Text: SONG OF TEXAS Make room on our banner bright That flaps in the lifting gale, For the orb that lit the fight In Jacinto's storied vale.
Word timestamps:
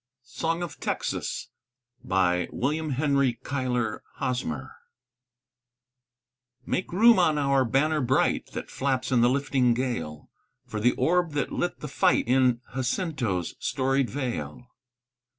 SONG 0.23 0.63
OF 0.63 0.79
TEXAS 0.79 1.49
Make 2.03 2.51
room 2.51 2.93
on 7.19 7.37
our 7.37 7.65
banner 7.65 8.01
bright 8.01 8.45
That 8.53 8.71
flaps 8.71 9.11
in 9.11 9.21
the 9.21 9.29
lifting 9.29 9.75
gale, 9.75 10.31
For 10.65 10.79
the 10.79 10.93
orb 10.93 11.33
that 11.33 11.51
lit 11.51 11.81
the 11.81 11.87
fight 11.87 12.27
In 12.27 12.61
Jacinto's 12.73 13.53
storied 13.59 14.09
vale. 14.09 14.71